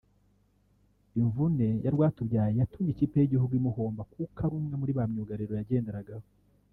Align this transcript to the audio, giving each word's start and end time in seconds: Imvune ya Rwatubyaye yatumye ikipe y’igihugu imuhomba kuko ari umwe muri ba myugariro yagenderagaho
Imvune 1.19 1.67
ya 1.83 1.91
Rwatubyaye 1.95 2.53
yatumye 2.59 2.89
ikipe 2.91 3.15
y’igihugu 3.17 3.53
imuhomba 3.59 4.01
kuko 4.13 4.39
ari 4.45 4.53
umwe 4.59 4.75
muri 4.81 4.91
ba 4.97 5.03
myugariro 5.11 5.53
yagenderagaho 5.59 6.27